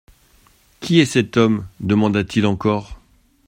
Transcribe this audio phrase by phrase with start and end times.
[0.79, 1.67] Qui est cet homme?
[1.79, 2.99] demanda-t-il encore.